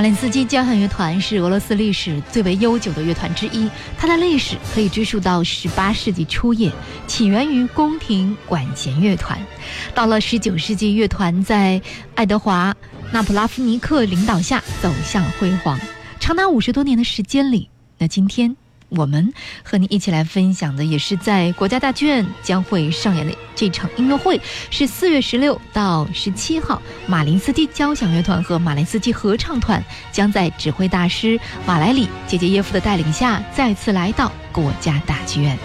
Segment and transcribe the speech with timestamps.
[0.00, 6.72] 马林斯基交响乐团是俄罗斯历史最为悠久的乐团之一，它的历史可以追溯到18世纪初叶，
[7.06, 9.38] 起源于宫廷管弦乐团。
[9.94, 11.82] 到了19世纪，乐团在
[12.14, 12.72] 爱德华·
[13.12, 15.78] 纳普拉夫尼克领导下走向辉煌。
[16.18, 18.56] 长达五十多年的时间里，那今天。
[18.90, 24.40] 我们和你一起来分享的，也是在国家大剧院将会上演的这场音乐会，
[24.70, 35.56] 是四月十六到十七号，马林斯基交响乐团和马林斯基合唱团将在指挥大师马莱里杰杰耶夫的带领下，再次来到国家大剧院。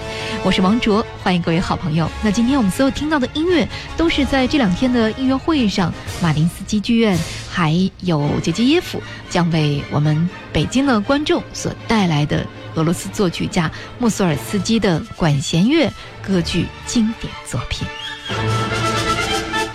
[0.43, 2.09] 我是王卓，欢迎各位好朋友。
[2.23, 3.67] 那今天我们所有听到的音乐，
[3.97, 7.17] 都是在这两天的音乐会上，马林斯基剧院
[7.49, 12.45] 还有杰杰耶夫将为我们北京的观众所带来的。
[12.75, 17.87] 俄罗斯作曲家穆索尔斯基的管弦乐歌剧经典作品。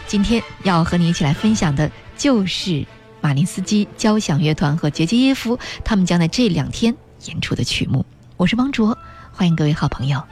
[0.07, 2.85] 今天要和你一起来分享的就是
[3.21, 6.95] 马林斯基交响乐团和杰杰耶夫他们将在这两天
[7.27, 8.05] 演出的曲目。
[8.37, 8.97] 我是王卓，
[9.33, 10.23] 欢迎各位好朋友。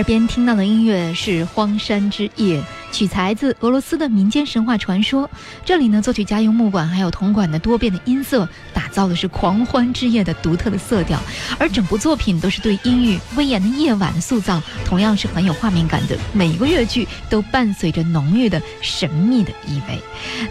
[0.00, 2.58] 耳边听到的音乐是《荒山之夜》，
[2.90, 5.28] 取材自俄罗斯的民间神话传说。
[5.64, 11.20] 这里呢，作曲家用木管还有铜管的多变的音色，打造的是狂欢之夜的独特的色调。
[11.58, 16.16] 而整部作品都是对阴郁威严的夜晚的塑造，同样是很有画面感的。
[16.32, 20.00] 每一个乐句都伴随着浓郁的神秘的意味。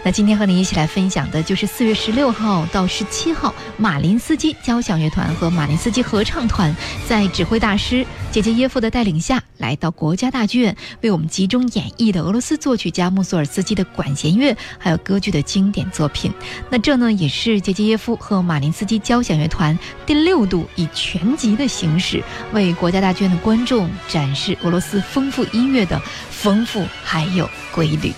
[0.04, 6.74] 那今天和你一起来分享的就是四月十六号到十七号，马林斯基交响乐团和马林斯基合唱团
[7.06, 16.32] 在指挥大师杰杰耶夫的带领下，来到国家大剧院，为我们集中演绎的俄罗斯作曲家穆索尔斯基的管弦乐还有歌剧的经典作品。
[16.70, 22.22] 那这呢，也是杰杰耶夫和马林斯基交响乐团第六度以全集的形式，
[22.52, 26.00] 为国家大剧院的观众展示俄罗斯丰富音乐的
[26.30, 28.12] 丰富还有规律。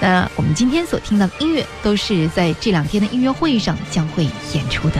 [0.00, 4.24] 那我们今天所听到的音乐，都是在这两天的音乐会上将会
[4.54, 4.96] 演出的。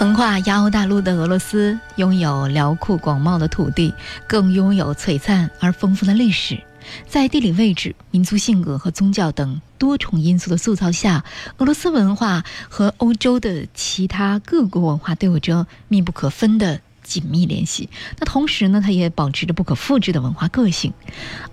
[0.00, 3.92] 横跨亚欧大陆的俄罗斯，拥有辽阔广袤的土地，
[4.26, 6.58] 更拥有璀璨而丰富的历史。
[7.06, 11.22] 在地理位置、民族性格和宗教等多重因素的塑造下，
[11.58, 16.80] 俄罗斯文化和欧洲的其他各国文化都有着密不可分的。
[17.10, 17.88] 紧密联系。
[18.20, 20.92] 那同时呢，它也保持着不可复制的文化个性。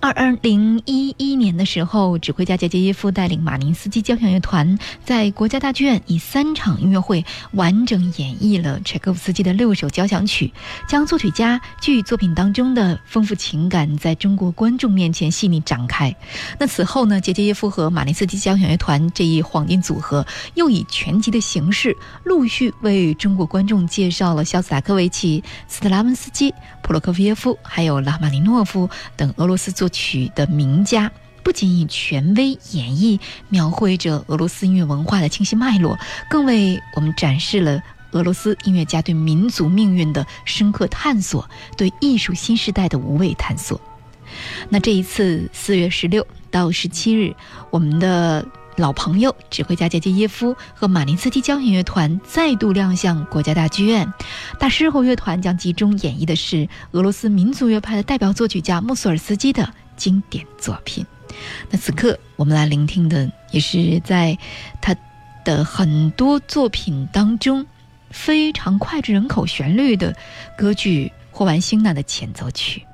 [0.00, 10.52] 二二零一一年的时候，指挥家杰杰耶夫带领马林斯基交响乐团在国家大剧院以三场音乐会完整演绎了柴可夫斯基的六首交响曲，
[10.88, 16.14] 将作曲家剧作品当中的丰富情感在中国观众面前细腻展开。
[16.60, 20.24] 那此后呢，杰杰耶夫和马林斯基交响乐团这一黄金组合
[20.54, 25.42] 又以全集的形式陆续为中国观众介绍了肖斯塔科维奇。
[25.66, 31.10] 斯特拉文斯基、普罗科菲耶夫，还有拉马尼诺夫等俄罗斯作曲的名家，
[31.42, 43.80] 不仅以权威演绎描绘着俄罗斯音乐文化的清晰脉络，更为我们展示了俄罗斯音乐家对民族命运的深刻探索，对艺术新时代的无畏探索。
[44.68, 47.34] 那这一次四月十六到十七日，
[47.70, 48.46] 我们的。
[48.78, 54.10] 老朋友，指挥家杰杰耶夫和马林斯基交响乐团再度亮相国家大剧院。
[54.56, 61.04] 大师后乐团将集中演绎的是俄罗斯民族乐派的代表作曲家穆索尔斯基的经典作品。
[61.70, 64.38] 那此刻我们来聆听的，也是在
[64.80, 64.94] 他
[65.44, 67.66] 的很多作品当中
[68.10, 70.16] 非常脍炙人口旋律的
[70.56, 72.84] 歌剧《霍万辛娜》的前奏曲。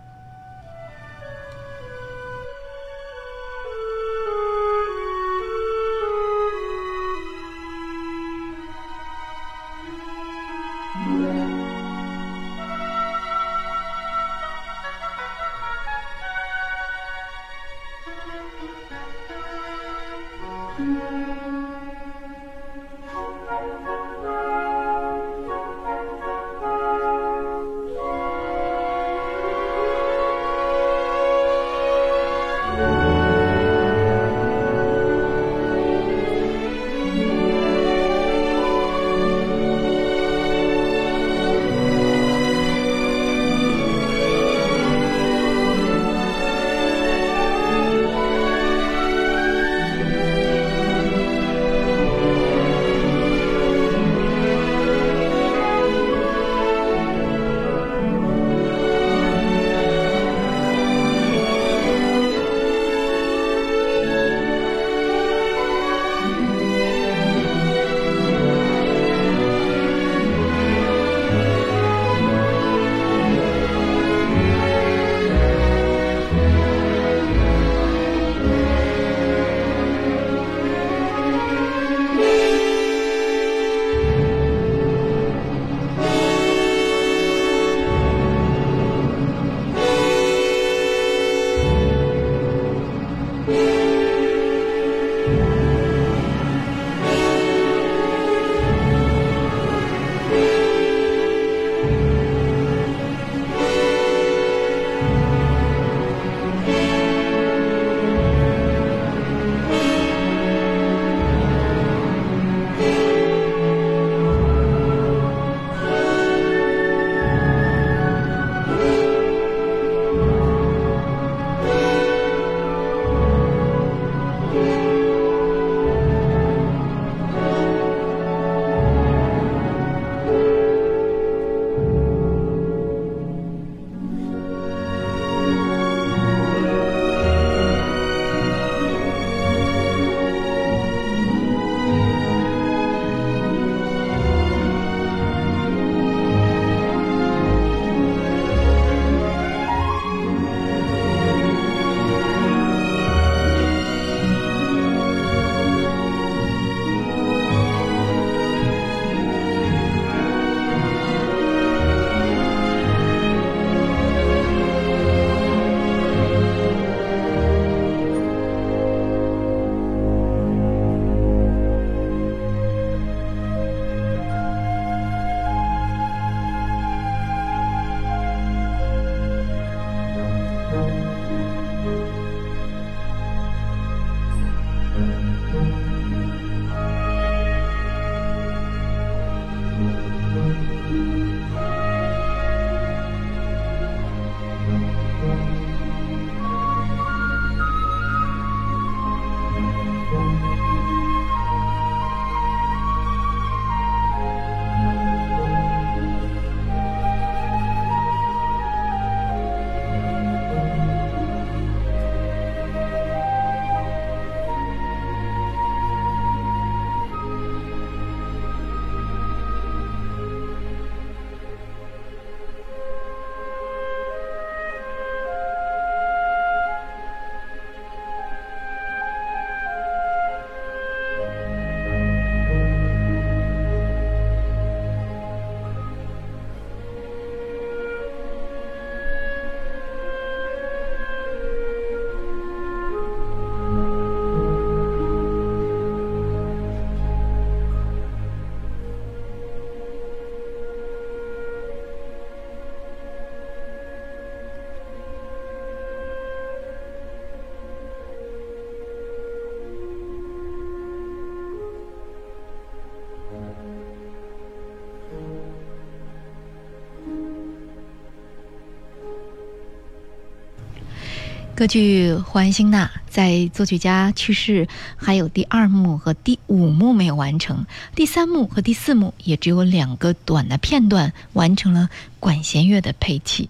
[271.55, 283.49] 歌剧《霍安星娜》在作曲家去世，还有第二幕和第五幕没有完成，第三幕和第四幕也只有两个短的片段完成了管弦乐的配器。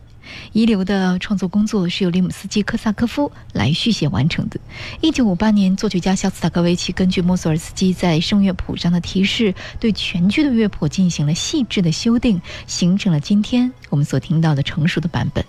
[0.53, 4.61] 遗留的创作工作是由里姆斯基科萨科夫来续写完成的。
[5.01, 15.43] 一九五八年，作曲家肖斯塔科维奇根据莫索尔斯基在声乐谱上的提示，对全剧的乐谱进行了细致的修订，形成了今天我们所听到的成熟的版本。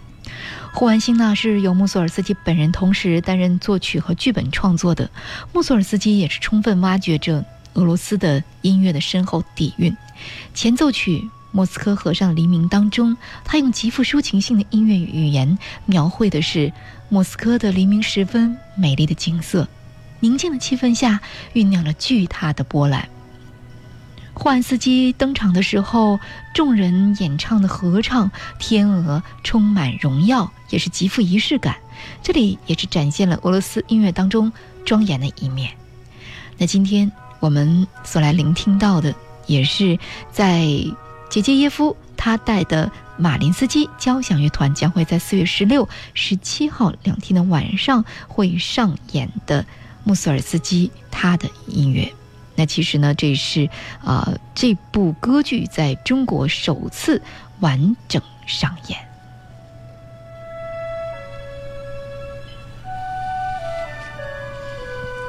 [0.74, 5.10] 霍安星娜是由穆索尔斯基本人同时担任作曲和剧本创作的。
[5.54, 9.96] 穆索尔斯基也是充分挖掘着俄罗斯的音乐的深厚底蕴。
[10.54, 11.18] 前奏曲
[11.52, 13.16] 《莫斯科河上黎明》当中，
[13.46, 16.74] 他用极富抒情性的音乐语言描绘的是
[17.08, 19.68] 莫斯科的黎明时分美丽的景色。
[20.20, 21.22] 宁静的气氛下
[21.54, 23.08] 酝酿了巨大的波澜。
[24.46, 26.20] 霍安斯基登场的时候，
[26.54, 31.78] 众人演唱的合唱《天鹅》充满荣耀，也是极富仪式感。
[32.22, 34.54] 这里也是展现了俄罗斯音乐当中
[34.86, 35.72] 庄严的一面。
[36.60, 39.16] 那今天我们所来聆听到的，
[39.48, 39.98] 也是
[40.32, 40.68] 在
[41.28, 49.66] 杰杰耶夫他带的马林斯基交响乐团将会在四月十六、十七号两天的晚上会上演的
[50.04, 52.14] 穆索尔斯基他的音乐。
[52.56, 53.70] 那其实呢，这是
[54.04, 57.22] 啊这部歌剧在中国首次
[57.60, 58.98] 完整上演。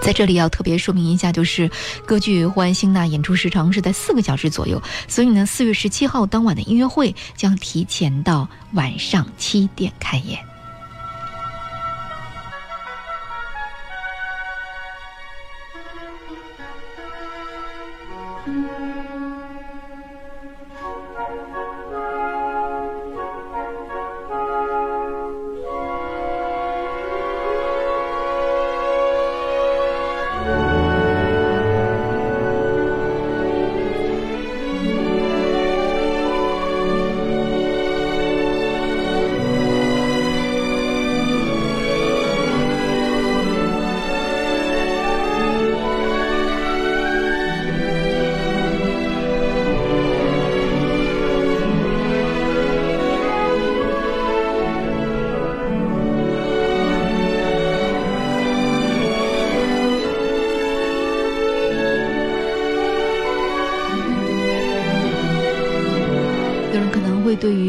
[0.03, 1.69] 在这里要特别说明一下，就是
[2.07, 10.46] 歌剧《霍安星娜》演出时长是在四个小时左右，所以呢，四月十七号当晚的音乐会将提前到晚上七点开演。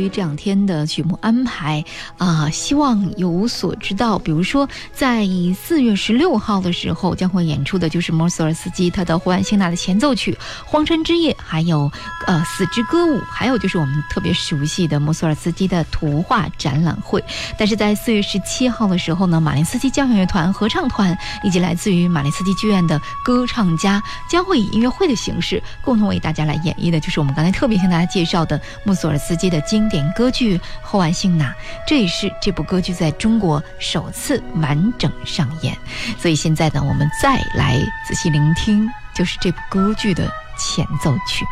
[0.09, 1.83] 这两天的曲目安排
[2.17, 4.17] 啊，希望有所知道。
[4.19, 10.31] 比如说，在四月十六号的时候，将会演出的就是莫索尔斯基他的《霍安辛娜》的前奏曲
[10.65, 11.91] 《荒山之夜》，还有
[12.25, 17.23] 呃《死之歌舞》，还有就是我们特别熟悉的莫索尔斯基的图画展览会。
[17.57, 29.57] 但是在四月十七号的时候呢，马林斯基交响乐团合唱团以及来自于马林斯基剧院的歌唱家将会以音乐会的形式，共同为大家来演绎的，就是我们刚才特别向大家介绍的莫索尔斯基的。
[29.67, 31.51] 经典歌剧《后安幸娜》，
[31.87, 35.77] 这也是这部歌剧在中国首次完整上演。
[36.17, 41.45] 所以现在呢，我们再来仔细聆听，就是这部歌剧的前奏曲。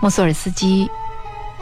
[0.00, 0.90] 莫索尔斯基，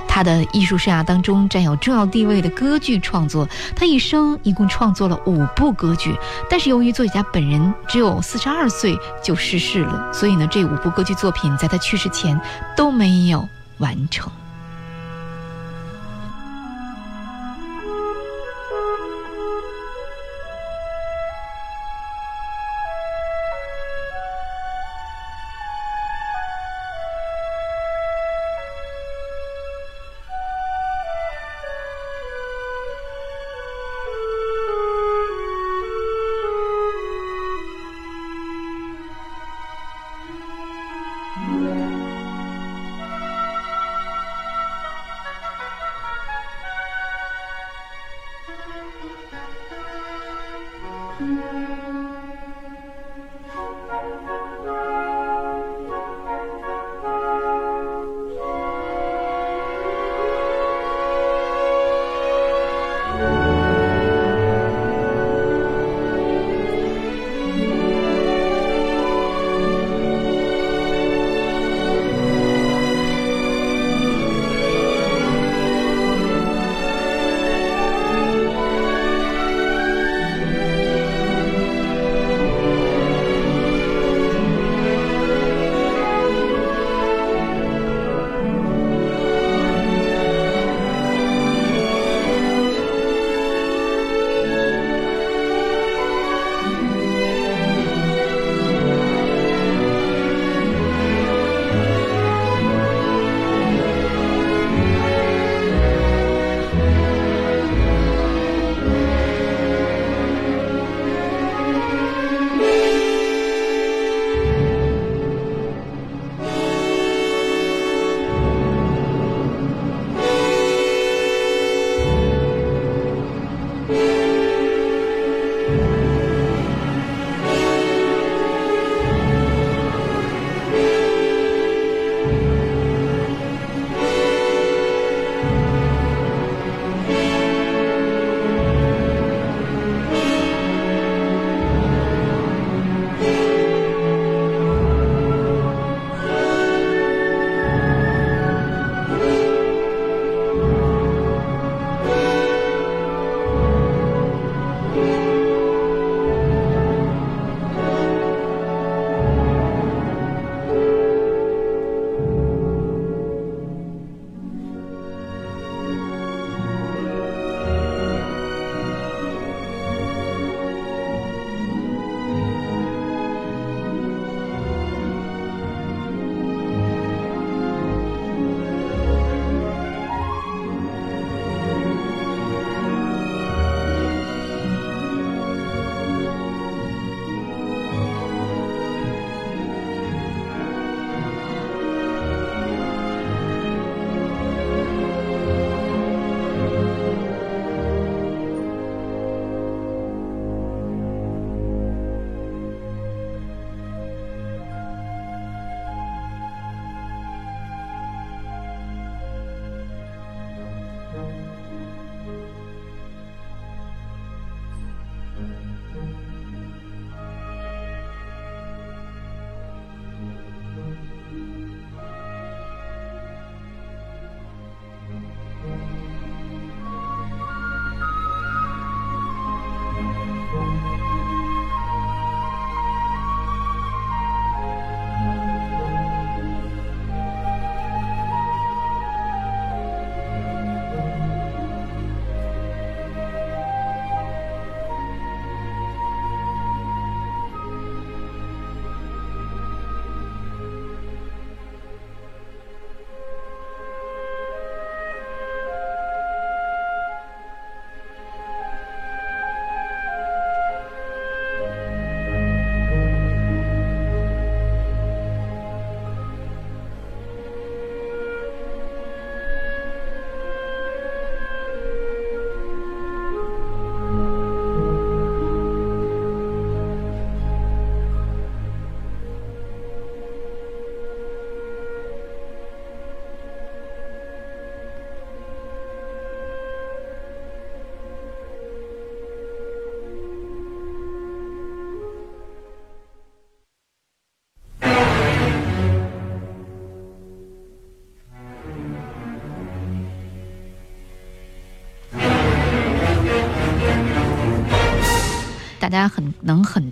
[0.08, 6.16] 他的艺术生涯当中占有重要地位的歌剧创作，他一生一共创作了五部歌剧。
[6.50, 12.40] 但是由于作曲家本人只有四十二岁就逝世了，所以呢，这五部歌剧作品在他去世前
[12.76, 14.30] 都没有完成。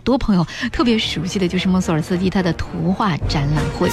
[0.05, 3.89] 多朋友特别熟悉的就是莫索尔斯基他的图画展览会。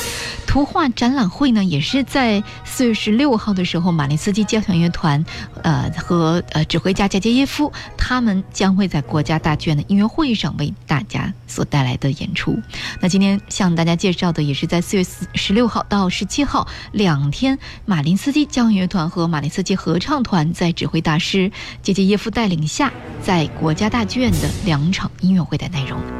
[0.49, 5.23] 图画展览会呢，也是在四月十六号的时候，马林斯基交响乐团，
[5.61, 12.57] 呃和呃指挥家加杰耶夫他们将会在国家大剧院的音乐会上为大家所带来的演出。
[12.99, 21.51] 那今天向大家介绍的也是在四月十六号到十七号两天，马林斯基交响乐团和马林斯基合唱团在指挥大师
[21.83, 26.18] 杰杰耶夫带领下，在国家大剧院的两场音乐会的内容。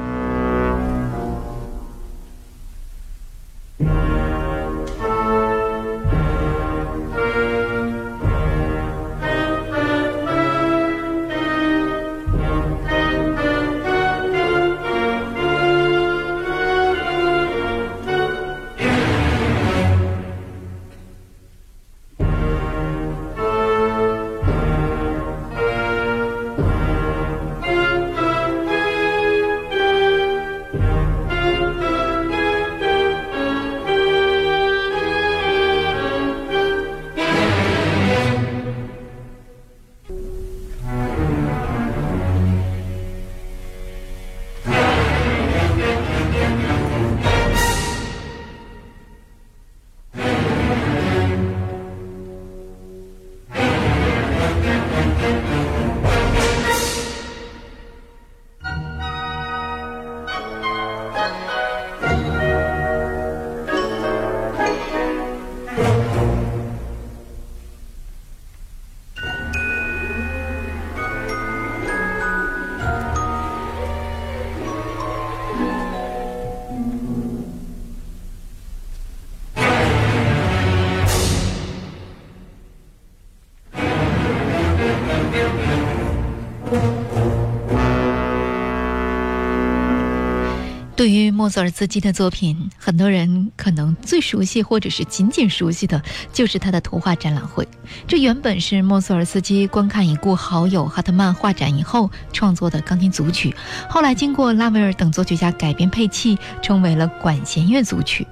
[90.99, 97.65] 对于莫索尔斯基的作品，很多人可能最熟悉，或者是仅仅熟悉的，就是他的图画展览会。
[98.05, 103.55] 这原本是莫索尔斯基观看已故好友哈特曼画展以后创作的钢琴组曲，
[103.87, 108.27] 后来经过拉威尔等作曲家改编配器，成为了管弦乐组曲。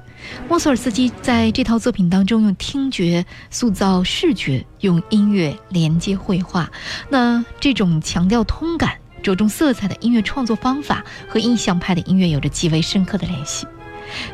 [0.50, 6.70] 莫索尔斯基在这套作品当中，用听觉塑造视觉，用音乐连接绘画。
[7.08, 8.98] 那这种强调通感。
[9.28, 13.68] 着重色彩的音乐创作方法和印象派的音乐有着极为深刻的联系。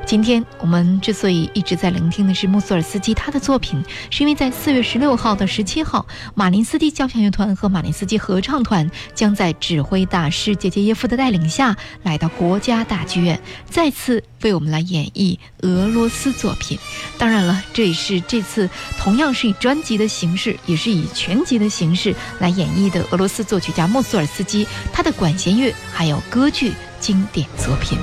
[0.06, 16.78] 今天我们之所以一直在聆听的是穆索尔斯基他的作品，是因为在四月十六号到十七号，马林斯基交响乐团和马林斯基合唱团将在指挥大师杰杰耶夫的带领下来到国家大剧院，再次为我们来演绎俄罗斯作品。
[17.18, 18.70] 当然了，这也是这次
[19.00, 27.98] 同样是以专辑的形式，也是以全集的形式来演绎的俄罗斯作曲家莫索尔斯基他的管弦乐还有歌剧经典作品。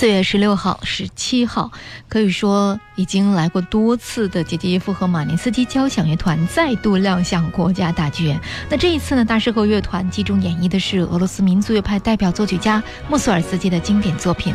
[0.00, 1.70] 四月十六号、十七号，
[2.08, 8.40] 可以说已经来过多次的杰杰耶夫和马林斯基交响乐团再度亮相国家大剧院。
[8.70, 14.54] 那这一次呢，大师和乐团集中演绎的是俄罗斯民族乐派代表作曲家莫索尔斯基的经典作品。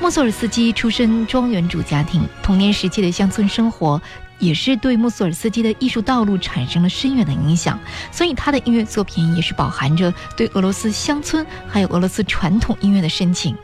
[0.00, 4.00] 莫索尔斯基出身庄园主家庭，童年时期的乡村生活。
[4.38, 7.78] 也是对穆索尔斯基的艺术道路产生了深远的影响，
[8.10, 13.56] 所以他的音乐作品也是饱含着对俄罗斯乡村还有俄罗斯传统音乐的深情。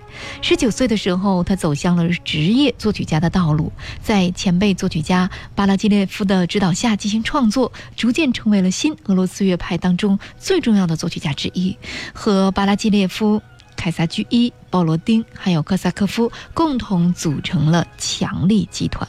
[0.42, 11.76] 十九岁的时候，他走向了职业作曲家的道路，在前辈作曲家巴拉基列夫的指导下进行创作，逐渐成为了新俄罗斯乐派当中最重要的作曲家之一，
[12.12, 13.40] 和巴拉基列夫。
[13.82, 19.08] 凯撒居伊、鲍罗丁还有克萨科夫共同组成了强力集团，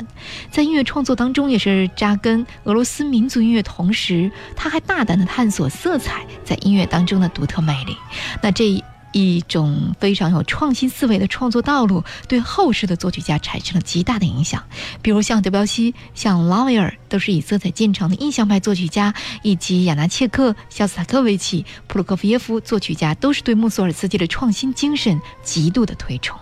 [0.49, 7.95] 在音乐创作当中也是扎根俄罗斯民族音乐，同时他还大胆的探索色彩在音乐当中的独特魅力。
[8.41, 8.83] 那这。
[9.13, 14.61] 一种非常有创新思维的创作道路，对后世的作曲家产生了极大的影响。
[15.01, 26.37] 比如像德彪西、像拉威尔，都是以色彩见长的印象派作曲家，以及亚纳切克、肖斯塔科维奇、普鲁科夫耶夫作曲家，都是对穆索尔斯基的创新精神极度的推崇。